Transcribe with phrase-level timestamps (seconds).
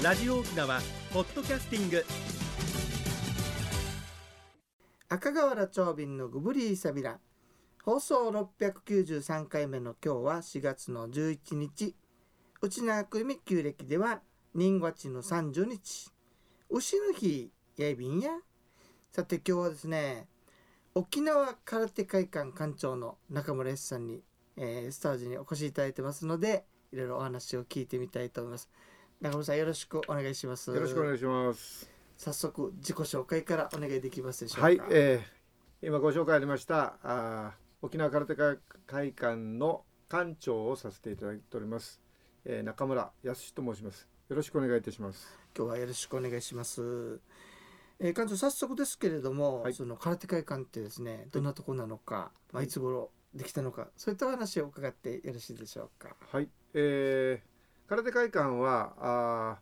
[0.00, 0.80] ラジオ沖縄
[1.12, 2.04] ポッドキャスティング。
[5.08, 7.18] 赤瓦長瓶のグブリーサビラ。
[7.82, 11.96] 放送693回目の今日は4月の11日。
[12.62, 14.20] 内縄久美旧暦では
[14.54, 16.12] 人月の30日。
[16.70, 18.30] 牛の日やいびんや。
[19.10, 20.28] さて今日はですね
[20.94, 24.22] 沖縄空手会館館長の中村康さんに、
[24.56, 28.70] えースタジオにお越しいただいてますのでいろいろお話を聞いてみたいと思います。
[29.20, 31.90] 中村さんよろしくお願いしますよろしくお願いします。
[32.16, 42.00] 早速自己紹介からお願いできますでしょうかはい、えー、今ご紹介ありましたあー沖縄空手会会館の館長をさせていただいております、
[42.44, 44.08] えー、中村康と申します。
[44.28, 45.26] よろしくお願いいたします。
[45.56, 47.18] 今日はよろしくお願いします。
[47.98, 56.14] えー、館長早速ですけれども、はいその空手会館ってですねどんなところなのか、いまあ、いつ頃できたのかそういったお話を伺ってよろしいでしょうか。
[56.30, 57.57] はい、えー、
[57.88, 59.58] 空手会館はあ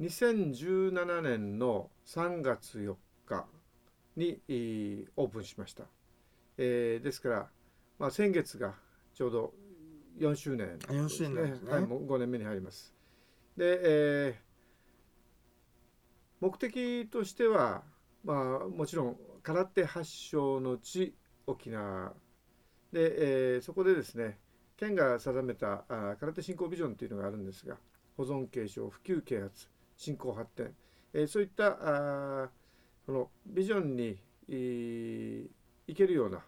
[0.00, 3.46] ー2017年の3月4日
[4.16, 5.84] にえーオープンしました。
[6.58, 7.48] えー、ですから、
[7.98, 8.74] まあ、先月が
[9.14, 9.54] ちょうど
[10.18, 12.92] 4周年あ4周年ですねはい、もう5年目に入ります。
[13.56, 14.50] で、えー
[16.40, 17.82] 目的としては、
[18.24, 21.14] まあ、もちろん空手発祥の地
[21.46, 22.14] 沖縄
[22.92, 24.38] で、えーそこでですね
[24.80, 27.76] 県が定めたあ空手振興ビジョンというのがあるんですが
[28.16, 30.74] 保存継承普及啓発振興発展、
[31.12, 31.76] えーそういった
[32.44, 32.48] あ
[33.06, 34.18] このビジョンに
[35.86, 36.42] いけるような、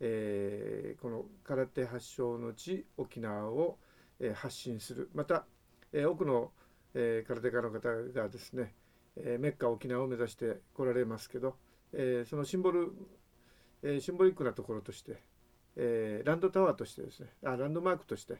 [0.00, 3.78] えーこの空手発祥の地沖縄を、
[4.20, 5.10] えー発信する。
[5.14, 5.44] また、
[5.92, 6.52] えー多くの、
[6.94, 8.74] えー空手家の方がですね、
[9.16, 11.56] えーメッカ沖縄を目指して来られますけど、
[11.92, 12.92] えーそのシンボル、
[13.82, 15.22] えーシンボリックなところとして、
[15.76, 18.36] えーランドタワーとしてですねあランドマークとして、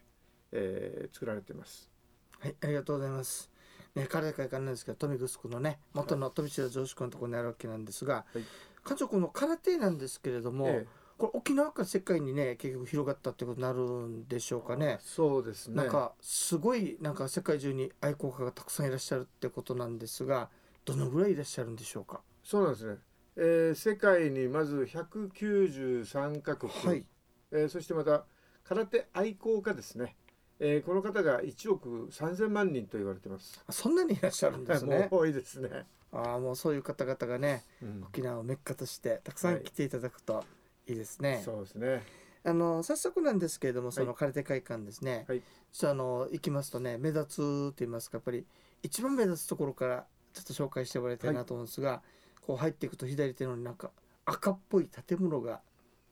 [0.52, 1.90] えー作られています。
[2.38, 3.50] はいありがとうございます。
[3.94, 8.44] ね、空手会館なんですけど富城のね元の富城城址区のところにあるわけなんですが、はい。
[8.84, 10.86] 館長この空手なんですけれども、え
[11.18, 14.98] これ沖縄から世界にね結局広がったってことになるんでしょうかね。
[15.00, 15.76] そうですね。
[15.76, 20.48] なんかすごいなんか世界中に愛好家がたくさんいらっしゃるってことなんですが
[20.86, 22.22] どのぐらいいらっしゃるんでしょうか？
[22.42, 22.96] そうなんですね、
[23.36, 27.04] えー世界にまず193カ国、はい
[27.52, 28.24] えーそしてまた
[28.64, 30.16] 空手愛好家ですね、
[30.58, 33.62] えーこの方が1億3000万人と言われてます。
[33.66, 35.08] あそんなにいらっしゃるんですね。
[35.10, 35.86] もう多いですね。
[36.12, 38.04] ああもうそういう方々がねうん。
[38.04, 40.44] 沖縄をメッカとしてたくさん来ていただくと
[40.86, 42.02] いいですね、そうですね。
[42.44, 45.42] あの早速なんですけれどもその空手会館ですね、はい。
[45.70, 48.46] そうあの行きますとね目立つと言いますかやっぱり
[48.82, 52.02] 一番目立つところからちょっと紹介してもらいたいなと思うんですが、
[52.40, 53.90] こう入っていくと左手のなんか
[54.24, 55.60] 赤っぽい建物が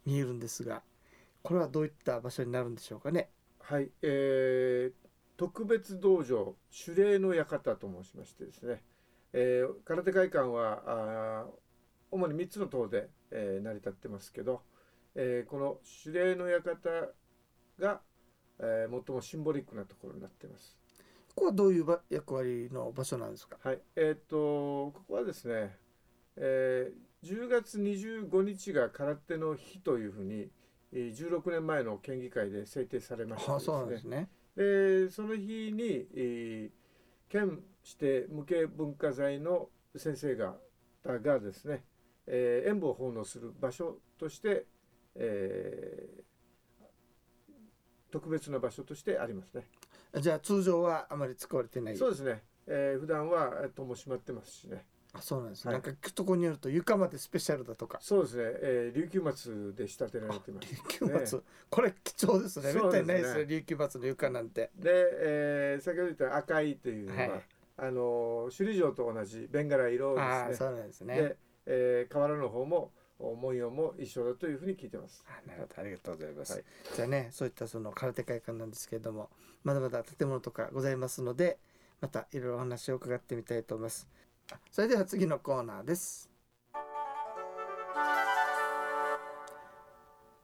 [0.05, 0.83] 見えるんですが
[1.43, 3.31] これはどういった場所になるんでしょうかね。
[3.61, 6.55] はい、えー特別道場
[6.87, 8.83] 守礼の館と申しましてですね、
[9.33, 11.51] えー空手会館はあー
[12.11, 14.61] 主に3つの塔で、えー成り立ってますけど、
[15.15, 17.09] えーこの守礼の館
[17.79, 18.03] が、
[18.59, 20.77] えー最もシンボリックなところになっています。
[21.31, 23.57] ここはどういうば役割の場所なんですか？
[23.63, 25.75] はい、えっ、とここはですね、
[26.37, 30.51] えー10月25日が空手の日というふうに、えー
[30.93, 33.53] 16年前の県議会で制定されました
[33.87, 36.81] ですねでその日に、えー
[37.31, 40.57] 県指定無形文化財の先生が
[41.05, 41.85] がですね、
[42.27, 44.67] えー演舞を奉納する場所として、
[45.15, 46.23] えー
[48.11, 49.63] 特別な場所としてありますね。
[50.21, 52.43] じゃあ通常はあまり使われてないそうですね。
[52.67, 54.85] えー普段はえー戸も閉まってますしね。
[55.13, 55.75] あそうなんです、はい。
[55.75, 57.99] なんか聞くとこによると床までスペシャルだとか。
[58.01, 58.43] そうですね。
[58.63, 60.75] えー琉球松で仕立てられてます。
[60.75, 62.73] 琉球松、これ貴重ですね。
[62.73, 63.47] めったにないですね。
[63.47, 64.71] 琉球松の床なんて。
[64.77, 64.91] で、
[65.21, 67.43] えー先ほど言った赤いというのは、はい
[67.83, 70.33] あの首里城と同じベンガラ色ですね。
[70.35, 71.15] ああそうなんですね。
[71.17, 75.25] で、えー、河原の方もお文様も一緒だというふうに聞いてます。
[75.27, 75.81] あなるほど。
[75.81, 76.65] ありがとうございます、はい。
[76.95, 79.31] じゃあねそういったその空手会館なんですけれども
[79.65, 81.59] まだまだ建物とかございますので
[82.03, 84.07] またいろいろお話を伺ってみたいと思います。
[84.13, 84.17] あ
[84.71, 86.31] それでは次のコーナーです。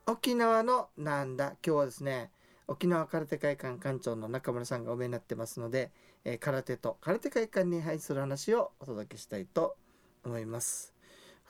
[0.06, 1.56] 沖縄のなんだ？
[1.66, 2.30] 今日はですね
[2.68, 5.90] 沖縄空手会館館長の中村さんがお見えになってますので、
[6.24, 9.76] えー空手と空手会館に配する話をお届けしたいと
[10.24, 10.94] 思います。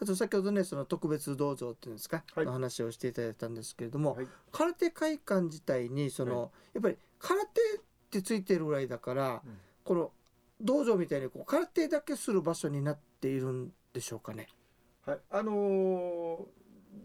[0.00, 2.46] あと先ほどねその特別道場っていうんですか、はい。
[2.46, 4.26] の話をしていただいたんですけれども、はい。
[4.52, 7.80] 空手会館自体にその、はやっぱり空手っ
[8.10, 9.58] てついてるぐらいだから、うん。
[9.84, 10.10] この
[10.60, 14.48] 道場みたいにこう空手だけする場所になっているんでしょうかね。
[15.04, 16.44] はい、あのー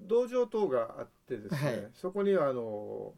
[0.07, 1.89] 道場等があってですね、はい。
[1.93, 3.13] そこにはあの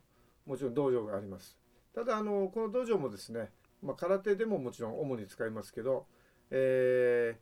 [0.46, 1.58] ーもちろん道場があります。
[1.94, 3.52] ただあのーこの道場もですね、
[3.82, 6.06] まあ、空手でももちろん主に使いますけど、
[6.50, 7.38] え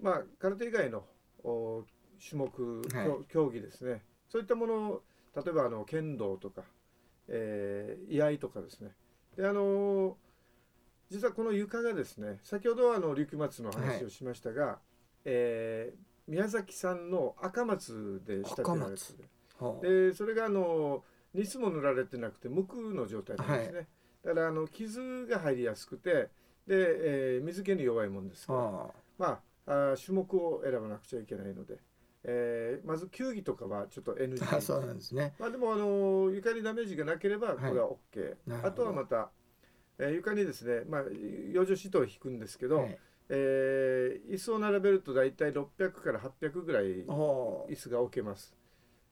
[0.00, 1.04] ーまあ、空手以外の
[1.44, 1.84] お
[2.28, 3.06] 種目、はい。
[3.06, 4.02] 競競技ですね。
[4.28, 5.02] そういったものを
[5.36, 6.62] 例えばあの剣道とか、
[7.28, 8.90] えー居合とかですね。
[9.36, 10.16] であの
[11.14, 14.78] 実はこの床がですね先ほどはあの琉球松の話をしましたが、
[15.24, 19.28] えー宮崎産の赤松で仕立てられてる。
[19.58, 23.88] はあでそれがあのニスも塗られてなくて無垢の状態なんですね、
[24.24, 26.30] だからあの傷が入りやすくてで、
[26.70, 31.76] えー水気に弱いもんですから、はまああー種目を選ばなくちゃいけないので、
[32.24, 35.34] えーまず球技とかはちょっと NG あそうなんですね。
[35.38, 38.68] まあでもあの床にダメージがなければこれは OK、なるほど。
[38.68, 39.30] あとはまた、
[39.98, 41.02] えー床にですね、まあ、
[41.52, 42.98] 養生シートを引くんですけど、はい。
[43.28, 48.56] えー椅子を並べると大体600から800ぐらいは椅子が置けます。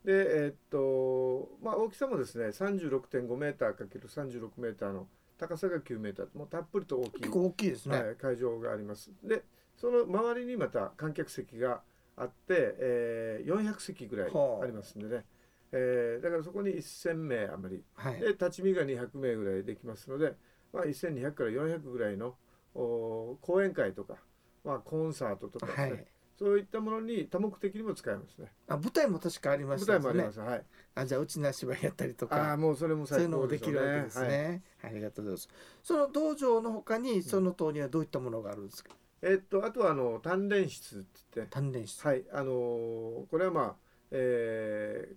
[0.05, 0.13] で、
[0.45, 5.07] えーっと、まあ、大きさもですね、36.5メーター ×36 メーターの
[5.39, 9.11] 高さが9メーター、もうたっぷりと大きい、あ結構大きいですね、はい、会場があります。
[9.23, 9.45] で、
[9.77, 11.83] その周りにまた観客席が
[12.17, 15.25] あって、えー400席ぐらいはあありますんでね、
[15.73, 18.21] えーだからそこに1000名余り、はい。
[18.21, 20.35] で、立ち見が200名ぐらいできますので、
[20.73, 22.35] まあ、1200から400ぐらいの
[22.75, 24.17] お講演会とか、
[24.65, 26.07] まあ、コンサートとかですね、はい。
[26.39, 28.53] そういったものに多目的にも使えますね。
[28.69, 30.41] あ舞台も確かありま舞したね台もあります。
[30.41, 30.65] はい。
[30.95, 34.93] あじゃあうちな芝居やったりとああかもうそれもそういうのも最高できるわけですね、はい。
[34.93, 35.49] ありがとうございます。
[35.83, 38.95] その道場のほかにその塔にはどういったものがあるんですか？
[39.21, 42.07] えっとあとはあの鍛錬室って言って、鍛錬室。
[42.07, 42.25] はい。
[42.33, 43.77] あのーこれはまあ、
[44.11, 45.17] えー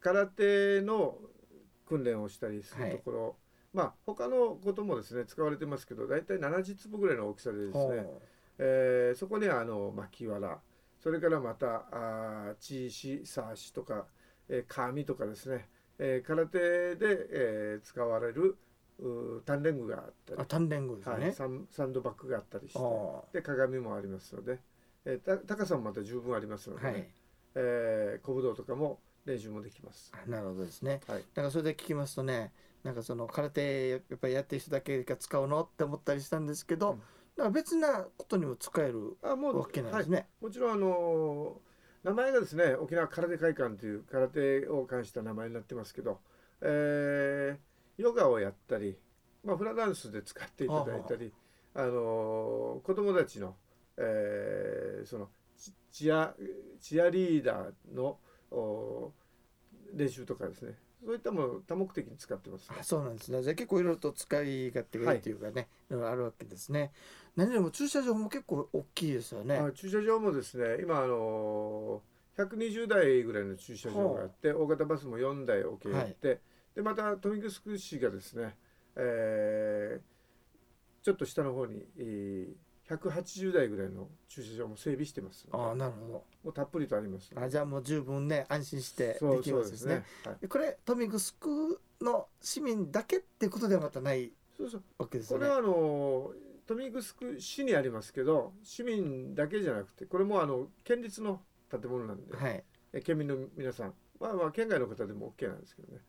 [0.00, 1.18] 空手の
[1.86, 3.36] 訓練をしたりするところ、
[3.76, 8.22] まあ他のこともですね使われてますけど大体70坪ぐらいの大きさでですね、ほ
[8.58, 10.58] えーそこにはあの巻きわら
[10.98, 14.06] それからまたあーチーシサーシとか、
[14.48, 15.68] えー、紙とかですね、
[15.98, 16.58] えー空手
[16.96, 16.96] で、
[17.30, 18.56] えー使われる
[18.98, 21.44] うー鍛錬具があったりうあ鍛錬具ですはい、ね、サ
[21.84, 24.58] ンドバッグがあったりしてはで鏡もありますので、
[25.04, 27.08] えーた高さもまた十分ありますので、ねあはい。
[27.56, 30.12] えー小武道とかも練習もできます。
[30.14, 31.00] あなるほどですね。
[31.06, 32.52] はい、だからそれで聞きますとね
[32.86, 36.98] なんかその空手やっぱりやってる人だけが使うのって思ったりしたんですけど、うん。
[36.98, 41.66] だから別なことにも使えるあもうわけなんはい、ですね、もちろんあのー
[42.04, 46.20] 名前がですね沖縄空手会館という空手を関した名前になってますけど、
[46.62, 48.96] えーヨガをやったり、
[49.42, 51.32] まあ、フラダンスで使っていただいたり、
[51.74, 53.56] あのー子供たちの、
[53.96, 55.28] えーその
[55.58, 56.34] チチア
[56.80, 58.18] チアリーダーの
[58.50, 59.12] お
[59.94, 60.74] 練習とかですね
[61.06, 63.40] そういったも多目的に使ってます、あそうなんですね。
[63.40, 65.32] じゃあ結構いろいろと使い勝手がいいとい。
[65.34, 66.90] うかね、いろいろあるわけですね。
[67.36, 69.56] 何よりも駐車場も結構大きいですよね。
[69.56, 76.40] あ駐車場もですね今あのー120台ぐらいの駐車場があって大型バスも4台置けて、
[76.74, 78.56] でまた豊見城市がですね、
[78.96, 80.16] えー
[81.02, 85.46] ちょっと下の方に、えー180台ぐらいの駐車場も整備してます。
[85.50, 87.34] ああなるほもうたっぷりとあります。
[87.34, 90.04] どあじゃあもう十分ね安心してできそうでねますですすね。
[90.24, 94.82] はい、でこれ豊見城の市民だけってことではまたないそうそう。
[94.98, 95.46] わけですよね？
[95.46, 96.32] これはあの
[96.68, 101.40] 豊見城市にありますけど市民だけじゃなくてこれもあの県立の
[101.70, 102.64] 建物なんで、はい。
[102.92, 106.00] え県民の皆さんまあまあ県外の方でも OK なんですけどね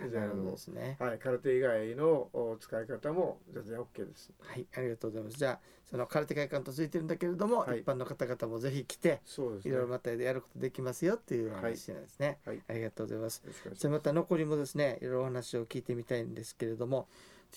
[0.00, 0.96] あなるほどですね。
[1.00, 4.32] はい、空手以外のお使い方も全然 OK です。
[4.40, 5.38] はいありがとうございます。
[5.38, 5.60] じゃあ
[5.90, 7.80] その空手会館とついてるんだけれども、はい。
[7.80, 9.70] 一般の方々もぜひ来てそうですね。
[9.70, 12.62] いろいろまたやることできますよっていうはい話なんですね、はい。
[12.68, 13.42] ありがとうございます。
[13.74, 17.08] じゃあまた残りもですねいろいろお話を聞いてみたいんですけれども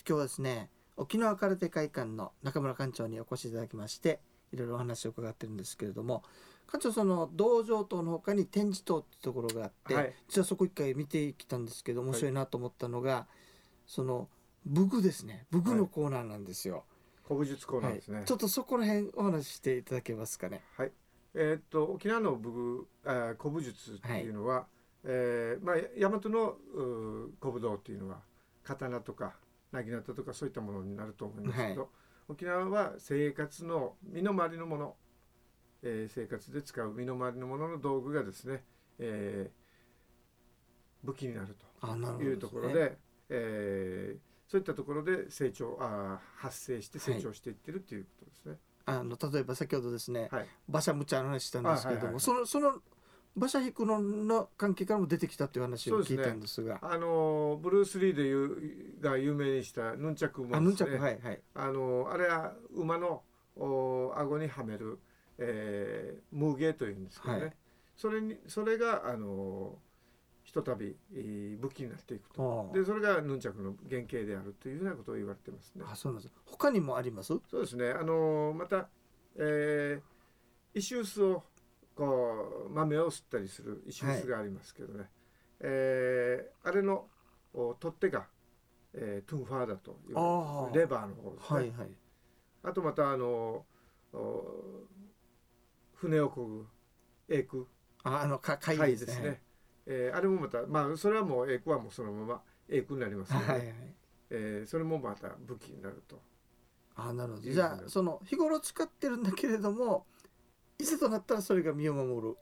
[0.06, 4.20] 今日はですね沖縄空手会館の中村館長にお越しいただきまして
[4.52, 6.22] いろいろお話を伺ってるんですけれども
[6.70, 10.14] 館長その道場棟の他に展示棟ってところがあって、はい。
[10.28, 13.26] 実はそこ一回見てきたんですけど面白いなと思ったのが、
[13.86, 14.28] その
[14.64, 15.46] 武具ですね。
[15.50, 16.84] 武具のコーナーなんですよ。
[17.24, 18.18] 古武術コーナーですね。
[18.18, 20.62] はい、ちょっとそこら辺お話ししていただけますかね。
[20.76, 20.92] はい。
[21.34, 24.66] えーっと沖縄の武具あ古武術っていうのは、
[25.04, 26.56] えーまあ大和の
[27.40, 28.20] 古武道っていうのは
[28.64, 29.34] 刀とか
[29.72, 31.88] 薙刀とかそういったものになると思いますけど、は
[32.28, 34.96] 沖縄は生活の身の回りのもの、
[35.82, 38.64] えー生活で使う身の回りのものの道具がですね、
[38.98, 39.62] えー
[41.04, 42.22] 武器になると。
[42.22, 42.96] いうところで、
[43.28, 48.58] えーそういったところで成長あー発生して成長していってるっていうことですね。
[48.84, 50.46] あの例えば先ほどですね、はい。
[50.68, 52.82] 馬車むちゃの話したんですけれども、あはいはいはいそのその
[53.34, 63.22] 馬車引くのの関係からも出てきたという話を聞いたんですがあのーブルース・リーでいうが有名にしたヌンチャクもあヌンチャですねクはいはいあのーあれは馬の
[63.56, 64.98] お顎にはめる、
[65.38, 67.52] えー、ムーゲーというんですけどね、はい。
[67.96, 69.92] それにそれがあのー
[70.44, 72.68] ひとたびえー武器になっていくと。
[72.72, 75.84] あでそれがヌンチャクの原型であるというようなことを言われてますね。
[75.88, 76.34] あそうなんです。
[76.44, 77.28] 他にもあります？
[77.48, 77.90] そうですね。
[77.90, 78.88] あのまた、
[79.36, 81.44] えー、石臼を
[81.94, 85.08] こう豆を吸ったりする石臼がありますけどね、
[85.60, 87.06] えーあれの
[87.54, 88.26] お取っ手が、
[88.94, 91.90] えートゥンファーだというレバーの方ですね、はいはい。
[92.64, 93.64] あとまたあの
[94.12, 94.84] お
[96.02, 96.66] 船をこぐ
[97.28, 97.66] エク？
[98.02, 99.40] ああのか貝貝ですすね、
[99.86, 103.76] えーあれもまたまあそれはもうエクはもうそのままエクになりますので、はいはいはい。
[104.30, 106.20] えーそれもまた武器になると。
[106.96, 107.50] あなるほど。
[107.50, 110.04] じゃあその日頃使ってるんだけれども
[110.78, 112.36] いざとなったらそれが身を守る。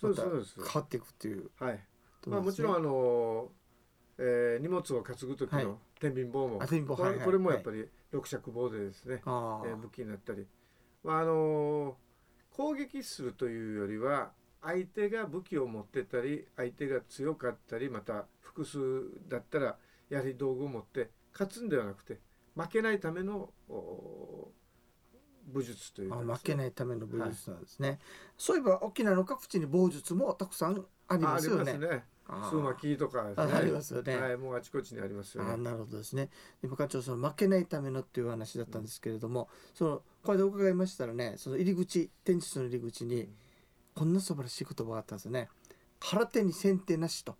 [0.00, 0.56] そうそうです。
[0.56, 1.50] 変わっていくっていう。
[1.60, 1.74] はい。
[1.74, 1.86] ね。
[2.26, 3.48] まあもちろんあの、
[4.18, 5.64] えー荷物を担ぐ時はい。
[5.64, 6.76] の天秤棒も、はいは
[7.14, 9.68] いこれもやっぱり六尺棒でですね、あー。
[9.68, 10.46] えー武器になったり、
[11.04, 11.96] まああの
[12.54, 14.30] 攻撃するというよりは
[14.62, 18.78] 相手が武器を持ってたり相手が強かったりまた複数
[19.28, 19.76] だったら
[20.08, 22.20] やはり道具を持って勝つんではなくて
[22.56, 24.48] 負けないためのお
[25.46, 26.32] 武術というかね。
[26.32, 27.98] 負けないための武術なんですね、
[28.38, 31.72] そういえば沖縄の各地に武術もたくさんありますよね。
[31.74, 32.04] ますね。
[32.26, 33.34] 数巻きとかね。
[33.36, 35.52] あありますよねはい、もうあちこちにありますよね。
[35.52, 36.30] あなるほどですね。
[36.62, 43.28] 今課長その負けないためのっていう話だったんですけれども、そのこれで伺いましたらね、その入り口展示室の入り口に
[43.94, 45.48] こんな素晴らしい言葉があったんですよね。
[46.00, 47.36] 空手に先手なしと。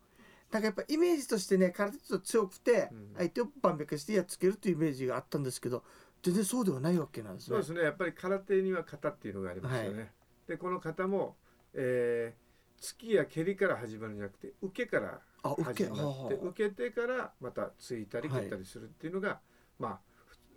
[0.51, 5.83] なんかやっぱイメージとしてね空手と強くてうん相手を万引きしてやっつけるというイメージがあったんですけど
[6.23, 7.67] 全然そうではないわけなんですねそうで。
[7.67, 7.83] すね。
[7.83, 10.13] やっぱり空手には型っていうのがありますよね。
[10.47, 11.37] で、この型も、
[11.75, 12.44] えー、
[12.81, 19.41] 突きや蹴りから始まるんじゃなくて、受けからあ受け始まって、はあ受けてからまた突いたりはい蹴ったりするっていうのが、
[19.79, 19.99] まあ、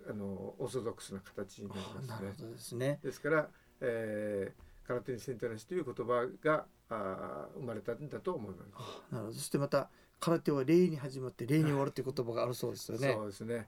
[0.05, 2.99] ふあのオーソドックスな形になりあますねですね。
[3.03, 3.49] ですから、
[3.81, 8.69] えー、空手に先手なしという言葉があー生まれたんだと思います。
[9.11, 13.13] あなるほどそしてまた空手は礼に始まって礼に終わるという言葉があるそうですよね。
[13.13, 13.67] そうですね。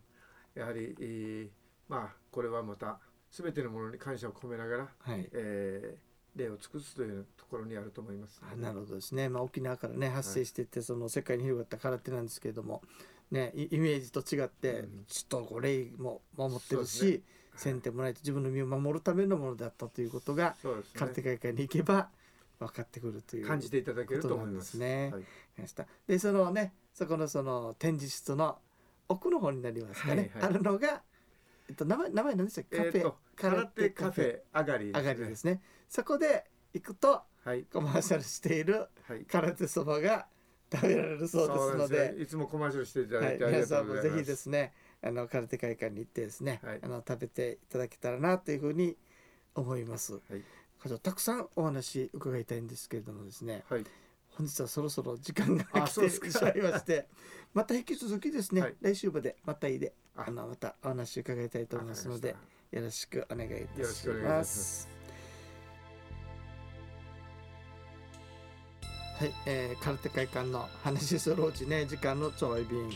[0.56, 1.50] やはり、えー
[1.90, 3.00] まあこれはまた
[3.32, 5.28] 全てのものに感謝を込めながら、はい。
[5.34, 6.09] えー、
[6.40, 8.42] 礼を尽くすというところにあると思います。
[8.42, 12.82] あなるほどですね、まあ、沖縄からね発生していって、その世界に広がった空手なんですけれども、
[13.32, 15.06] ね、イイメージと違って、うん。
[15.08, 17.24] ちょっとこう礼も守ってるし、そうですね。
[17.56, 21.38] 先手もないと自分の身を守るためのものだったということがそうです空手ね。
[21.38, 22.10] 会館に行けば
[22.60, 24.78] 分かってくるという感じていただけると思います。
[24.78, 25.12] ね。
[25.14, 25.24] はい。
[25.62, 25.86] ました。
[26.08, 28.58] でそのねそこのその展示室の
[29.10, 30.52] 奥の方になりますかね、はいはい。
[30.52, 31.02] あるのが、
[31.70, 32.78] えっと、名前名前何でしたっけ？
[32.78, 34.40] カフェ、えーと空手カフェ。
[34.54, 35.62] 上がり上がりですね。
[35.88, 37.64] そこで行くとはい。
[37.64, 39.26] コマーシャルしているはい。
[39.26, 40.28] 空手そばが
[40.74, 42.14] 食べられるそうですので。
[42.14, 42.22] ね。
[42.24, 44.08] いつもコマーシャルしていたはい、だいてあり皆がとうんございます。
[44.10, 46.80] さもぜひですねあの空手会館に行ってですね、はい。
[46.82, 48.98] あの食べていただけたらなというふうに
[49.56, 50.14] 思います。
[50.14, 50.44] はい。
[50.82, 53.86] 課長たくさんお話伺いたいんですけれどもですねはい。
[54.30, 57.08] 本日はそろそろ時間があ来てしまいまして
[57.54, 58.76] また引き続きですね、はい。
[58.80, 62.36] 来週までまたいでああのまたお話伺いたいと思いますので
[62.72, 64.88] よろしくお願いいたします。
[64.88, 65.00] す。
[69.20, 72.90] はい、えー、空手会館の話するうちね時間のちょい便、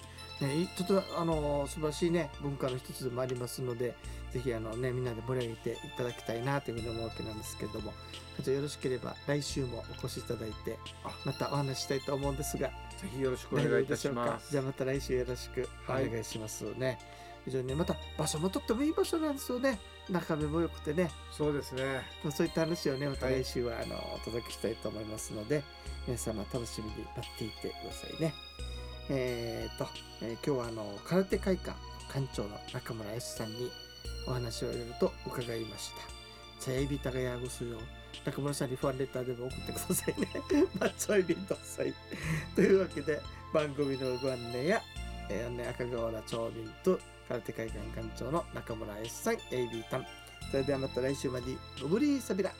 [0.47, 3.95] ね、ょっとあの素晴らしいね文化の一つでもありますので
[4.31, 7.93] ぜひあのねみんなで盛り上げていただきたいなというふうに思うわけなんですけれども
[8.35, 14.45] 課長よろしければ来週もお越しいただいてあまたお話ししたいと思うんですがぜひよろしくお願いいたします。
[14.47, 14.51] か？
[14.51, 16.97] じゃあまた来週よろしくお願いしますね、
[17.45, 22.01] 非常にねまた場所もとってもいい場所なんですよね中身も良くてねそうですね。
[22.23, 25.63] まあそういった話をねまたはい来週はあのお届けしたいと思いますので、
[26.07, 28.33] 皆様楽しみに待っていてくださいね。
[29.09, 29.87] えー、と、
[30.21, 31.77] えー今日はあの空手会館
[32.11, 33.71] 館長の中村康さんに
[34.27, 36.01] お話をいろいろと伺いました。
[36.63, 37.77] さあ、エビタがやぐすよ。
[38.25, 40.27] 中村さんにファンレターでも送ってくださいね。
[40.79, 41.93] マッチョエビとさい。
[42.55, 43.19] というわけで
[43.53, 44.81] 番組のご案内や、
[45.29, 50.05] えーね、赤瓦町民と空手会館館長の中村康さん、エイビータン。
[50.51, 51.47] それではまた来週まで
[51.81, 52.51] ご無理さびら。